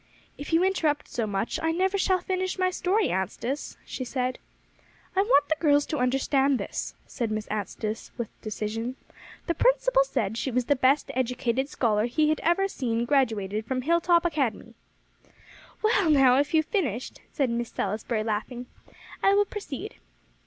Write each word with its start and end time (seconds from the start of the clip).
"If 0.35 0.51
you 0.51 0.63
interrupt 0.63 1.07
so 1.07 1.27
much, 1.27 1.59
I 1.61 1.71
never 1.71 1.95
shall 1.95 2.21
finish 2.21 2.57
my 2.57 2.71
story, 2.71 3.09
Anstice," 3.09 3.77
she 3.85 4.03
said. 4.03 4.39
"I 5.15 5.21
want 5.21 5.47
the 5.47 5.55
girls 5.63 5.85
to 5.85 5.99
understand 5.99 6.57
this," 6.57 6.95
said 7.05 7.29
Miss 7.29 7.45
Anstice 7.51 8.09
with 8.17 8.29
decision. 8.41 8.95
"The 9.45 9.53
principal 9.53 10.03
said 10.03 10.39
she 10.39 10.49
was 10.49 10.65
the 10.65 10.75
best 10.75 11.11
educated 11.13 11.69
scholar 11.69 12.07
he 12.07 12.29
had 12.29 12.39
ever 12.39 12.67
seen 12.67 13.05
graduated 13.05 13.67
from 13.67 13.83
Hilltop 13.83 14.25
Academy." 14.25 14.73
"Well, 15.83 16.09
now 16.09 16.39
if 16.39 16.55
you 16.55 16.63
have 16.63 16.71
finished," 16.71 17.21
said 17.31 17.51
Miss 17.51 17.69
Salisbury, 17.69 18.23
laughing, 18.23 18.65
"I 19.21 19.35
will 19.35 19.45
proceed. 19.45 19.97